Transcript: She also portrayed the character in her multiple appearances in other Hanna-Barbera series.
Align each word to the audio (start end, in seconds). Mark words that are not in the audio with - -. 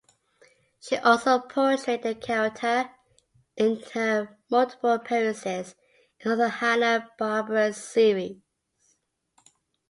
She 0.79 0.95
also 0.97 1.37
portrayed 1.41 2.01
the 2.01 2.15
character 2.15 2.89
in 3.55 3.79
her 3.93 4.35
multiple 4.49 4.93
appearances 4.93 5.75
in 6.19 6.31
other 6.31 6.47
Hanna-Barbera 6.49 7.75
series. 7.75 8.41